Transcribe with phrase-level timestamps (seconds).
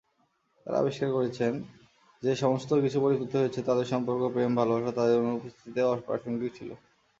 [0.65, 1.53] তারা আবিষ্কার করেছেন
[2.23, 6.69] যে সমস্ত কিছু পরিবর্তিত হয়েছে, তাদের সম্পর্ক, প্রেম, ভালবাসা তাদের অনুপস্থিতিতে অপ্রাসঙ্গিক ছিল।